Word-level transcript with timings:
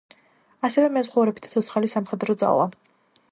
ასევე 0.69 0.87
მეზღვაურები 0.95 1.45
და 1.45 1.53
ცოცხალი 1.57 1.91
სამხედრო 1.93 2.37
ძალა. 2.45 2.69